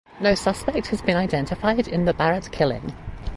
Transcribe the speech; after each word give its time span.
No 0.19 0.33
suspect 0.33 0.87
has 0.87 1.03
been 1.03 1.15
identified 1.15 1.87
in 1.87 2.05
the 2.05 2.13
Barrett 2.15 2.51
killing. 2.51 2.95